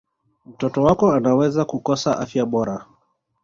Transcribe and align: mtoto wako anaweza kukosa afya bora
mtoto 0.45 0.83
wako 0.83 1.11
anaweza 1.11 1.65
kukosa 1.65 2.19
afya 2.19 2.45
bora 2.45 2.85